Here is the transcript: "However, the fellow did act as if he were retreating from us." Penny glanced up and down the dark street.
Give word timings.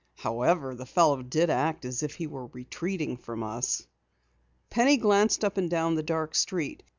"However, 0.15 0.73
the 0.73 0.87
fellow 0.87 1.21
did 1.21 1.51
act 1.51 1.85
as 1.85 2.01
if 2.01 2.15
he 2.15 2.25
were 2.25 2.47
retreating 2.47 3.17
from 3.17 3.43
us." 3.43 3.85
Penny 4.71 4.97
glanced 4.97 5.45
up 5.45 5.57
and 5.57 5.69
down 5.69 5.93
the 5.93 6.01
dark 6.01 6.33
street. 6.33 6.81